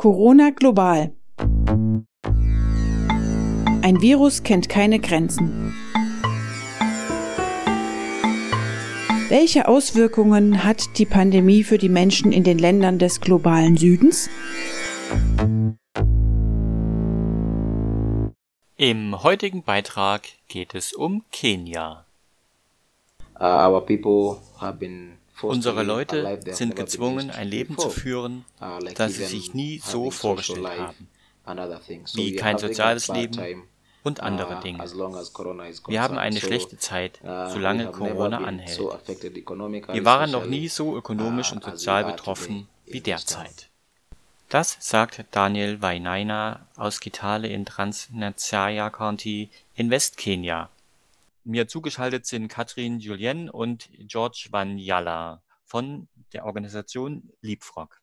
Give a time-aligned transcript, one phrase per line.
[0.00, 1.12] Corona global.
[3.82, 5.74] Ein Virus kennt keine Grenzen.
[9.28, 14.30] Welche Auswirkungen hat die Pandemie für die Menschen in den Ländern des globalen Südens?
[18.78, 22.06] Im heutigen Beitrag geht es um Kenia.
[23.38, 23.82] Uh,
[25.42, 30.66] Unsere Leute sind gezwungen, ein Leben zu führen, uh, das sie sich nie so vorgestellt
[30.66, 31.08] haben,
[32.14, 33.64] wie kein soziales Leben
[34.02, 34.78] und andere uh, Dinge.
[35.88, 38.78] Wir haben eine schlechte Zeit, solange Corona anhält.
[38.78, 43.70] Wir waren noch nie so ökonomisch und sozial betroffen wie derzeit.
[44.50, 50.70] Das sagt Daniel Wainaina aus Kitale in Transnazaya County in Westkenia.
[51.44, 58.02] Mir zugeschaltet sind Katrin Julien und George Wanyala von der Organisation Liebfrog.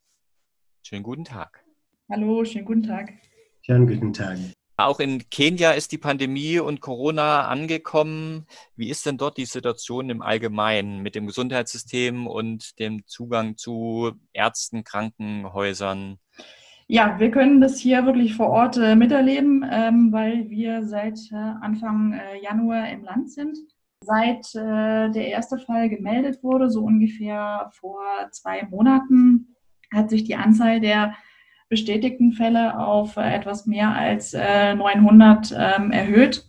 [0.82, 1.64] Schönen guten Tag.
[2.10, 3.14] Hallo, schönen guten Tag.
[3.62, 4.38] Schönen guten Tag.
[4.78, 8.48] Auch in Kenia ist die Pandemie und Corona angekommen.
[8.76, 14.14] Wie ist denn dort die Situation im Allgemeinen mit dem Gesundheitssystem und dem Zugang zu
[14.34, 16.20] Ärzten, Krankenhäusern?
[16.90, 21.36] Ja, wir können das hier wirklich vor Ort äh, miterleben, ähm, weil wir seit äh,
[21.36, 23.58] Anfang äh, Januar im Land sind.
[24.00, 28.00] Seit äh, der erste Fall gemeldet wurde, so ungefähr vor
[28.32, 29.54] zwei Monaten,
[29.94, 31.14] hat sich die Anzahl der
[31.68, 36.46] bestätigten Fälle auf äh, etwas mehr als 900 äh, ähm, erhöht.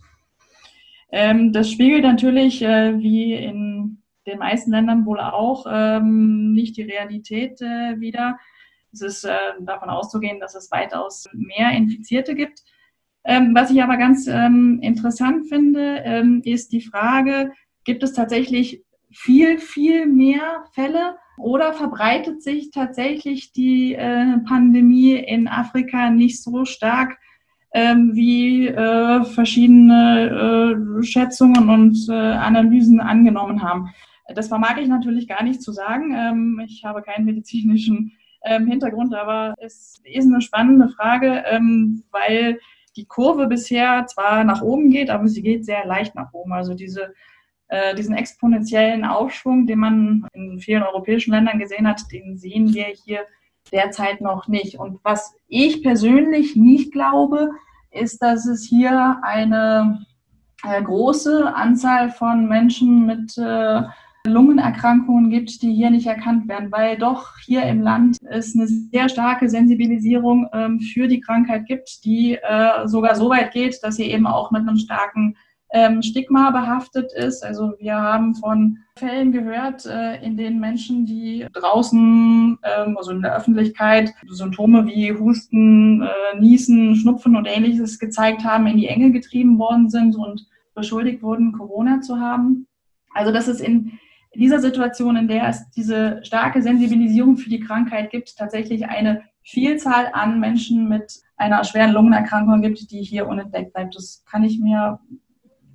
[1.11, 7.59] Ähm, das spiegelt natürlich, wie in den meisten Ländern wohl auch, ähm, nicht die Realität
[7.59, 8.37] wider.
[8.91, 12.61] Es ist äh, davon auszugehen, dass es weitaus mehr Infizierte gibt.
[13.25, 17.51] Ähm, was ich aber ganz ähm, interessant finde, ähm, ist die Frage,
[17.83, 25.47] gibt es tatsächlich viel, viel mehr Fälle oder verbreitet sich tatsächlich die äh, Pandemie in
[25.47, 27.17] Afrika nicht so stark,
[27.73, 33.89] ähm, wie äh, verschiedene äh, Schätzungen und äh, Analysen angenommen haben?
[34.35, 36.13] Das vermag ich natürlich gar nicht zu sagen.
[36.15, 38.11] Ähm, ich habe keinen medizinischen
[38.43, 42.59] ähm, Hintergrund, aber es ist eine spannende Frage, ähm, weil
[42.95, 46.53] die Kurve bisher zwar nach oben geht, aber sie geht sehr leicht nach oben.
[46.53, 47.13] Also diese,
[47.67, 52.85] äh, diesen exponentiellen Aufschwung, den man in vielen europäischen Ländern gesehen hat, den sehen wir
[52.85, 53.25] hier
[53.71, 54.79] derzeit noch nicht.
[54.79, 57.51] Und was ich persönlich nicht glaube,
[57.91, 60.05] ist, dass es hier eine
[60.63, 63.83] äh, große Anzahl von Menschen mit äh,
[64.25, 69.09] Lungenerkrankungen gibt, die hier nicht erkannt werden, weil doch hier im Land es eine sehr
[69.09, 74.11] starke Sensibilisierung ähm, für die Krankheit gibt, die äh, sogar so weit geht, dass sie
[74.11, 75.35] eben auch mit einem starken
[75.71, 77.43] ähm, Stigma behaftet ist.
[77.43, 83.21] Also wir haben von Fällen gehört, äh, in denen Menschen, die draußen, ähm, also in
[83.21, 89.11] der Öffentlichkeit, Symptome wie Husten, äh, Niesen, Schnupfen und ähnliches gezeigt haben, in die Enge
[89.11, 92.65] getrieben worden sind und beschuldigt wurden, Corona zu haben.
[93.13, 93.99] Also das ist in
[94.31, 99.23] in dieser Situation, in der es diese starke Sensibilisierung für die Krankheit gibt, tatsächlich eine
[99.41, 103.95] Vielzahl an Menschen mit einer schweren Lungenerkrankung gibt, die hier unentdeckt bleibt.
[103.95, 104.99] Das kann ich mir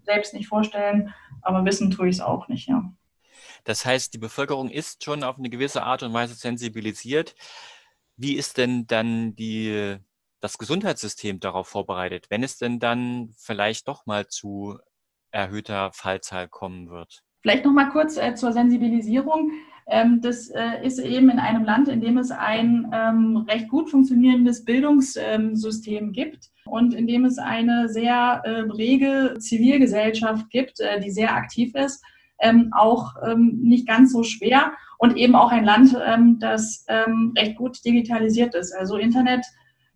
[0.05, 2.93] selbst nicht vorstellen, aber wissen tue ich es auch nicht, ja.
[3.65, 7.35] Das heißt, die Bevölkerung ist schon auf eine gewisse Art und Weise sensibilisiert.
[8.17, 9.97] Wie ist denn dann die,
[10.41, 14.79] das Gesundheitssystem darauf vorbereitet, wenn es denn dann vielleicht doch mal zu
[15.31, 17.24] erhöhter Fallzahl kommen wird?
[17.45, 19.53] Vielleicht noch mal kurz äh, zur Sensibilisierung.
[19.87, 23.91] Ähm, das äh, ist eben in einem Land, in dem es ein ähm, recht gut
[23.91, 30.99] funktionierendes Bildungssystem ähm, gibt und in dem es eine sehr äh, rege Zivilgesellschaft gibt, äh,
[31.01, 32.03] die sehr aktiv ist,
[32.41, 37.57] ähm, auch ähm, nicht ganz so schwer und eben auch ein Land, ähm, das recht
[37.57, 38.73] gut digitalisiert ist.
[38.73, 39.45] Also Internet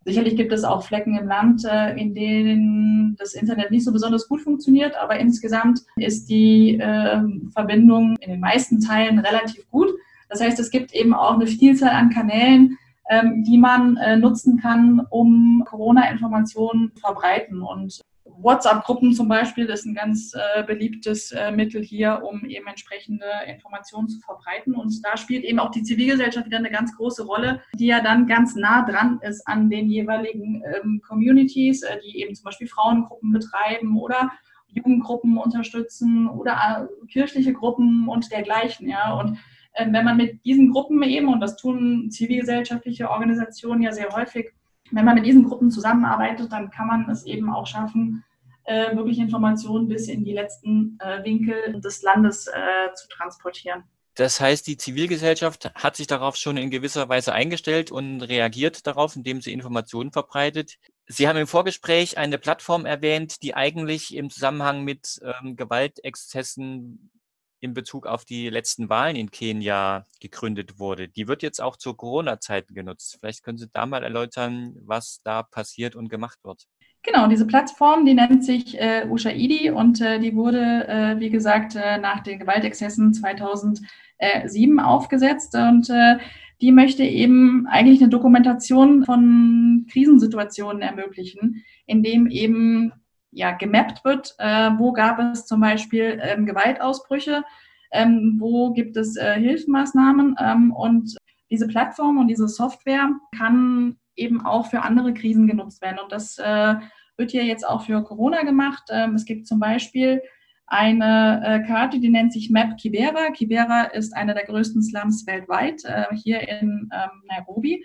[0.08, 4.26] Sicherlich gibt es auch Flecken im Land, äh, in denen das Internet nicht so besonders
[4.26, 9.90] gut funktioniert, aber insgesamt ist die ähm, Verbindung in den meisten Teilen relativ gut.
[10.30, 12.78] Das heißt, es gibt eben auch eine Vielzahl an Kanälen,
[13.10, 17.60] ähm, die man äh, nutzen kann, um Corona-Informationen zu verbreiten.
[17.60, 18.00] Und
[18.36, 24.08] WhatsApp-Gruppen zum Beispiel ist ein ganz äh, beliebtes äh, Mittel hier, um eben entsprechende Informationen
[24.08, 24.74] zu verbreiten.
[24.74, 28.26] Und da spielt eben auch die Zivilgesellschaft wieder eine ganz große Rolle, die ja dann
[28.26, 33.32] ganz nah dran ist an den jeweiligen ähm, Communities, äh, die eben zum Beispiel Frauengruppen
[33.32, 34.30] betreiben oder
[34.68, 38.88] Jugendgruppen unterstützen oder äh, kirchliche Gruppen und dergleichen.
[38.88, 39.14] Ja.
[39.14, 39.38] Und
[39.74, 44.52] ähm, wenn man mit diesen Gruppen eben, und das tun zivilgesellschaftliche Organisationen ja sehr häufig,
[44.90, 48.24] wenn man mit diesen Gruppen zusammenarbeitet, dann kann man es eben auch schaffen,
[48.64, 53.84] äh, wirklich Informationen bis in die letzten äh, Winkel des Landes äh, zu transportieren.
[54.14, 59.14] Das heißt, die Zivilgesellschaft hat sich darauf schon in gewisser Weise eingestellt und reagiert darauf,
[59.14, 60.74] indem sie Informationen verbreitet.
[61.06, 67.10] Sie haben im Vorgespräch eine Plattform erwähnt, die eigentlich im Zusammenhang mit ähm, Gewaltexzessen
[67.60, 71.08] in Bezug auf die letzten Wahlen in Kenia gegründet wurde.
[71.08, 73.18] Die wird jetzt auch zu Corona-Zeiten genutzt.
[73.20, 76.66] Vielleicht können Sie da mal erläutern, was da passiert und gemacht wird.
[77.02, 81.74] Genau, diese Plattform, die nennt sich äh, Ushaidi und äh, die wurde, äh, wie gesagt,
[81.76, 86.18] äh, nach den Gewaltexzessen 2007 aufgesetzt und äh,
[86.60, 92.92] die möchte eben eigentlich eine Dokumentation von Krisensituationen ermöglichen, indem eben
[93.38, 97.44] ja, gemappt wird, äh, wo gab es zum Beispiel ähm, Gewaltausbrüche,
[97.92, 101.16] ähm, wo gibt es äh, Hilfsmaßnahmen ähm, und
[101.48, 106.00] diese Plattform und diese Software kann eben auch für andere Krisen genutzt werden.
[106.02, 106.74] Und das äh,
[107.16, 108.82] wird hier jetzt auch für Corona gemacht.
[108.90, 110.20] Ähm, es gibt zum Beispiel
[110.66, 113.30] eine äh, Karte, die nennt sich Map Kibera.
[113.30, 117.84] Kibera ist einer der größten Slums weltweit, äh, hier in ähm, Nairobi.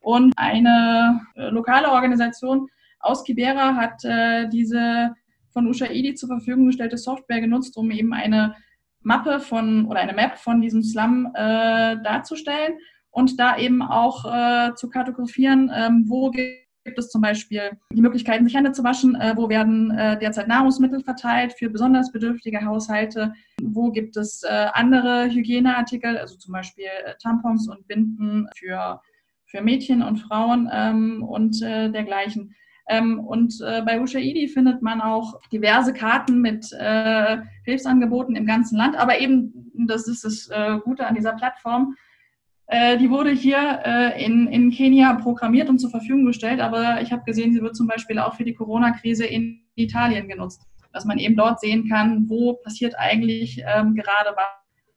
[0.00, 2.68] Und eine äh, lokale Organisation
[3.02, 5.14] aus Kibera hat äh, diese
[5.52, 8.54] von Ushaidi zur Verfügung gestellte Software genutzt, um eben eine
[9.02, 12.74] Mappe von oder eine Map von diesem Slum äh, darzustellen
[13.10, 18.44] und da eben auch äh, zu kartografieren, ähm, wo gibt es zum Beispiel die Möglichkeiten,
[18.44, 23.34] sich Hände zu waschen, äh, wo werden äh, derzeit Nahrungsmittel verteilt für besonders bedürftige Haushalte,
[23.60, 29.00] wo gibt es äh, andere Hygieneartikel, also zum Beispiel äh, Tampons und Binden für,
[29.46, 32.54] für Mädchen und Frauen ähm, und dergleichen.
[32.88, 38.76] Ähm, und äh, bei Ushaidi findet man auch diverse Karten mit äh, Hilfsangeboten im ganzen
[38.76, 38.96] Land.
[38.96, 41.96] Aber eben, das ist das äh, Gute an dieser Plattform,
[42.98, 46.58] die wurde hier in, in Kenia programmiert und zur Verfügung gestellt.
[46.58, 50.62] Aber ich habe gesehen, sie wird zum Beispiel auch für die Corona-Krise in Italien genutzt.
[50.90, 54.46] Dass man eben dort sehen kann, wo passiert eigentlich ähm, gerade was.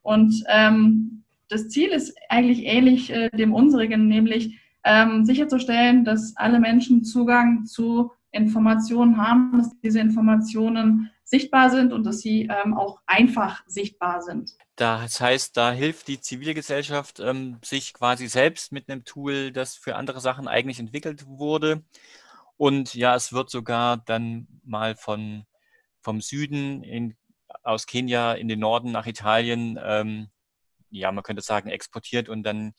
[0.03, 6.59] Und ähm, das Ziel ist eigentlich ähnlich äh, dem unsrigen, nämlich ähm, sicherzustellen, dass alle
[6.59, 13.01] Menschen Zugang zu Informationen haben, dass diese Informationen sichtbar sind und dass sie ähm, auch
[13.07, 14.51] einfach sichtbar sind.
[14.75, 19.95] Das heißt, da hilft die Zivilgesellschaft ähm, sich quasi selbst mit einem Tool, das für
[19.95, 21.83] andere Sachen eigentlich entwickelt wurde.
[22.57, 25.45] Und ja, es wird sogar dann mal von,
[26.01, 27.15] vom Süden in,
[27.63, 30.27] aus Kenia in den Norden nach Italien ähm,
[30.99, 32.73] ja, man könnte sagen, exportiert und dann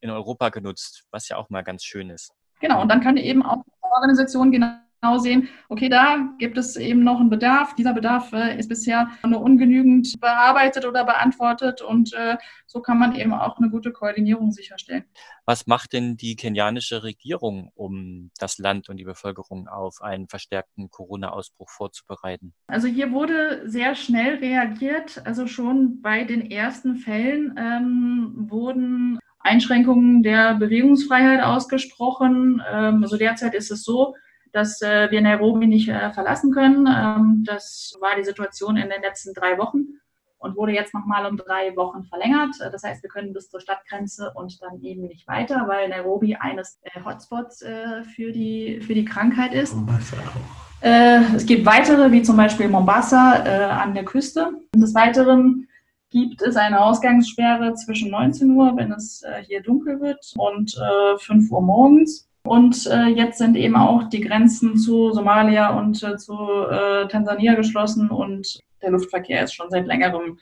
[0.00, 2.32] in Europa genutzt, was ja auch mal ganz schön ist.
[2.60, 6.76] Genau, und dann kann eben auch die Organisation genau genau sehen, okay, da gibt es
[6.76, 7.74] eben noch einen Bedarf.
[7.74, 12.36] Dieser Bedarf äh, ist bisher nur ungenügend bearbeitet oder beantwortet und äh,
[12.66, 15.04] so kann man eben auch eine gute Koordinierung sicherstellen.
[15.44, 20.90] Was macht denn die kenianische Regierung, um das Land und die Bevölkerung auf einen verstärkten
[20.90, 22.54] Corona-Ausbruch vorzubereiten?
[22.66, 25.22] Also hier wurde sehr schnell reagiert.
[25.24, 32.62] Also schon bei den ersten Fällen ähm, wurden Einschränkungen der Bewegungsfreiheit ausgesprochen.
[32.70, 34.14] Ähm, also derzeit ist es so,
[34.52, 36.86] dass äh, wir Nairobi nicht äh, verlassen können.
[36.86, 40.00] Ähm, das war die Situation in den letzten drei Wochen
[40.40, 42.56] und wurde jetzt nochmal um drei Wochen verlängert.
[42.58, 46.78] Das heißt, wir können bis zur Stadtgrenze und dann eben nicht weiter, weil Nairobi eines
[46.82, 49.74] äh, Hotspots äh, für, die, für die Krankheit ist.
[49.74, 50.84] Mombasa auch.
[50.84, 54.48] Äh, es gibt weitere, wie zum Beispiel Mombasa äh, an der Küste.
[54.74, 55.68] Und des Weiteren
[56.08, 60.74] gibt es eine Ausgangssperre zwischen 19 Uhr, wenn es hier dunkel wird, und
[61.18, 62.28] 5 Uhr morgens.
[62.42, 67.54] Und äh, jetzt sind eben auch die Grenzen zu Somalia und äh, zu äh, Tansania
[67.54, 70.38] geschlossen und der Luftverkehr ist schon seit längerem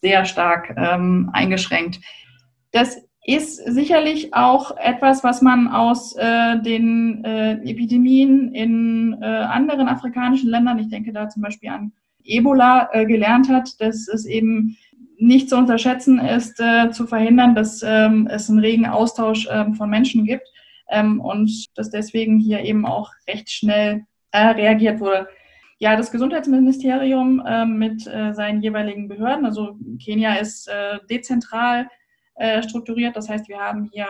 [0.00, 2.00] sehr stark ähm, eingeschränkt.
[2.70, 9.88] Das ist sicherlich auch etwas, was man aus äh, den äh, Epidemien in äh, anderen
[9.88, 11.92] afrikanischen Ländern, ich denke da zum Beispiel an
[12.22, 14.78] Ebola, gelernt hat, dass es eben
[15.18, 20.24] nicht zu unterschätzen ist, zu verhindern, dass ähm, es einen regen Austausch ähm, von Menschen
[20.24, 20.48] gibt
[20.88, 25.28] ähm, und dass deswegen hier eben auch recht schnell äh, reagiert wurde.
[25.78, 31.88] Ja, das Gesundheitsministerium äh, mit äh, seinen jeweiligen Behörden, also Kenia ist äh, dezentral
[32.36, 34.06] äh, strukturiert, das heißt, wir haben hier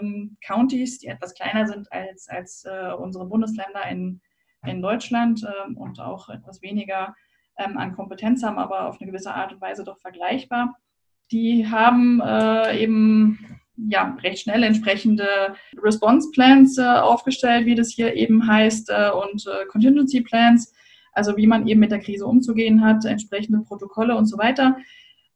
[0.00, 4.20] ähm, Counties, die etwas kleiner sind als, als äh, unsere Bundesländer in,
[4.66, 7.14] in Deutschland ähm, und auch etwas weniger
[7.56, 10.76] ähm, an Kompetenz haben, aber auf eine gewisse Art und Weise doch vergleichbar.
[11.32, 12.22] Die haben
[12.72, 15.26] eben ja, recht schnell entsprechende
[15.82, 20.72] Response Plans äh, aufgestellt, wie das hier eben heißt, äh, und äh, Contingency Plans,
[21.12, 24.76] also wie man eben mit der Krise umzugehen hat, entsprechende Protokolle und so weiter.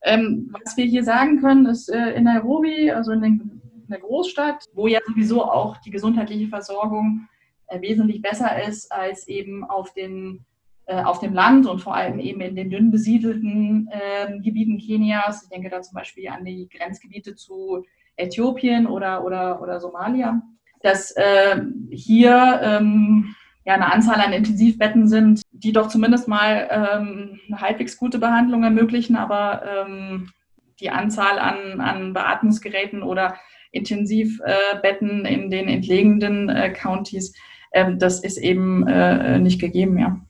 [0.02, 3.98] Ähm, was wir hier sagen können, ist äh, in Nairobi, also in, den, in, der
[3.98, 7.28] Großstadt, wo ja sowieso auch die gesundheitliche Versorgung
[7.66, 10.46] äh, wesentlich besser ist als eben auf den
[10.86, 15.44] äh, auf dem Land und vor allem eben in den dünn besiedelten äh, Gebieten Kenias.
[15.44, 17.84] Ich denke da zum Beispiel an die Grenzgebiete zu
[18.16, 20.42] Äthiopien oder, oder, oder Somalia,
[20.82, 27.40] dass äh, hier ähm, ja, eine Anzahl an Intensivbetten sind, die doch zumindest mal ähm,
[27.48, 30.30] eine halbwegs gute Behandlung ermöglichen, aber ähm,
[30.80, 33.36] die Anzahl an, an Beatmungsgeräten oder
[33.72, 37.34] Intensivbetten äh, in den entlegenen äh, Counties,
[37.72, 40.20] ähm, das ist eben äh, nicht gegeben, ja.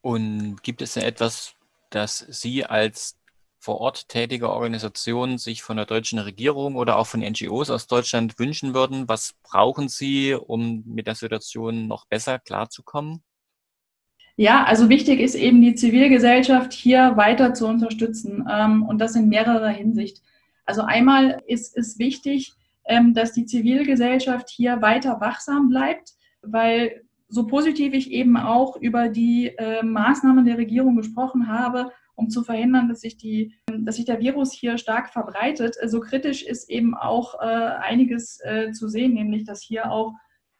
[0.00, 1.54] Und gibt es denn etwas,
[1.90, 3.18] das Sie als
[3.66, 8.38] vor Ort tätige Organisation sich von der deutschen Regierung oder auch von NGOs aus Deutschland
[8.38, 9.08] wünschen würden?
[9.08, 13.24] Was brauchen Sie, um mit der Situation noch besser klarzukommen?
[14.36, 19.28] Ja, also wichtig ist eben die Zivilgesellschaft hier weiter zu unterstützen ähm, und das in
[19.28, 20.22] mehrerer Hinsicht.
[20.64, 22.52] Also einmal ist es wichtig,
[22.84, 29.08] ähm, dass die Zivilgesellschaft hier weiter wachsam bleibt, weil so positiv ich eben auch über
[29.08, 34.04] die äh, Maßnahmen der Regierung gesprochen habe, um zu verhindern, dass sich, die, dass sich
[34.04, 39.14] der Virus hier stark verbreitet, so kritisch ist eben auch äh, einiges äh, zu sehen,
[39.14, 40.14] nämlich dass hier auch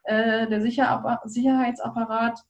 [0.05, 2.41] äh, der Sicher Sicherheitsapparat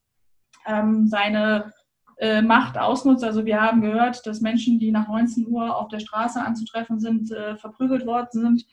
[0.67, 1.73] ähm, seine
[2.19, 3.25] äh, Macht ausnutzt.
[3.25, 7.31] Also wir haben gehört, dass Menschen, die nach 19 Uhr auf der Straße anzutreffen sind,
[7.31, 8.67] äh, verprügelt worden sind.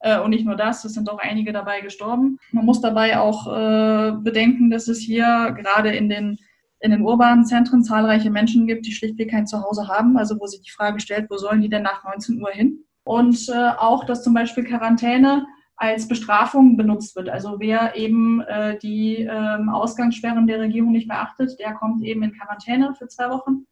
[0.00, 2.38] Äh, und nicht nur das, es sind auch einige dabei gestorben.
[2.52, 6.38] Man muss dabei auch äh, bedenken, dass es hier gerade in den,
[6.84, 10.18] in den urbanen Zentren zahlreiche Menschen gibt, die schlichtweg kein Zuhause haben.
[10.18, 12.84] Also wo sich die Frage stellt, wo sollen die denn nach 19 Uhr hin?
[13.04, 17.30] Und äh, auch, dass zum Beispiel Quarantäne als Bestrafung benutzt wird.
[17.30, 22.34] Also wer eben äh, die ähm, Ausgangssperren der Regierung nicht beachtet, der kommt eben in
[22.34, 23.64] Quarantäne für zwei Wochen,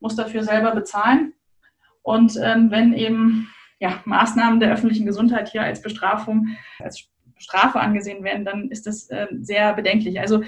[0.00, 1.32] muss dafür selber bezahlen.
[2.02, 3.48] Und ähm, wenn eben
[3.80, 6.48] ja, Maßnahmen der öffentlichen Gesundheit hier als Bestrafung,
[6.80, 7.08] als
[7.38, 10.20] Strafe angesehen werden, dann ist das äh, sehr bedenklich.
[10.20, 10.42] Also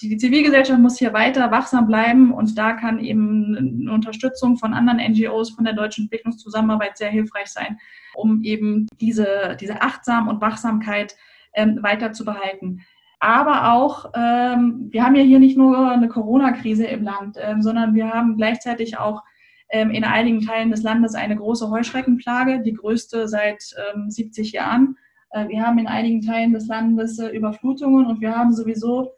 [0.00, 5.00] die, Zivilgesellschaft muss hier weiter wachsam bleiben und da kann eben eine Unterstützung von anderen
[5.12, 7.78] NGOs, von der deutschen Entwicklungszusammenarbeit sehr hilfreich sein,
[8.14, 11.16] um eben diese, diese Achtsam und Wachsamkeit
[11.54, 12.80] ähm, weiter zu behalten.
[13.20, 17.94] Aber auch, ähm, wir haben ja hier nicht nur eine Corona-Krise im Land, ähm, sondern
[17.94, 19.22] wir haben gleichzeitig auch
[19.70, 23.74] ähm, in einigen Teilen des Landes eine große Heuschreckenplage, die größte seit
[24.08, 24.98] 70 ähm, Jahren.
[25.30, 29.12] Äh, wir haben in einigen Teilen des Landes äh, Überflutungen und wir haben sowieso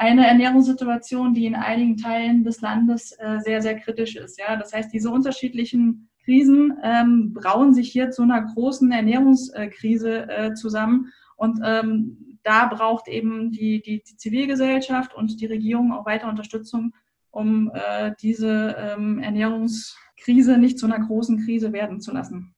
[0.00, 4.38] eine Ernährungssituation, die in einigen Teilen des Landes äh, sehr, sehr kritisch ist.
[4.38, 4.56] Ja?
[4.56, 11.12] Das heißt, diese unterschiedlichen Krisen ähm, brauen sich hier zu einer großen Ernährungskrise äh, zusammen.
[11.36, 16.94] Und ähm, da braucht eben die, die, Zivilgesellschaft und die Regierung auch weiter Unterstützung,
[17.30, 22.54] um äh, diese ähm, Ernährungskrise nicht zu einer großen Krise werden zu lassen.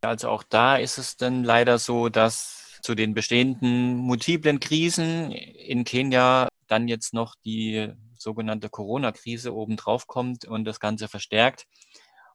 [0.00, 5.84] Also auch da ist es dann leider so, dass zu den bestehenden multiplen Krisen in
[5.84, 11.64] Kenia dann jetzt noch die sogenannte Corona-Krise obendrauf kommt und das Ganze verstärkt.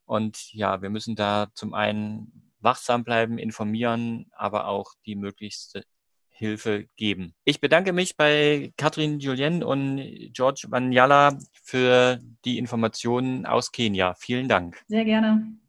[0.06, 5.84] Und ja, wir müssen da zum einen wachsam bleiben, informieren, aber auch die möglichste
[6.30, 7.36] Hilfe geben.
[7.44, 14.16] Ich bedanke mich bei Katrin Julien und George Wanyala für die Informationen aus Kenia.
[14.16, 14.84] Vielen Dank.
[14.88, 15.60] Sehr gerne.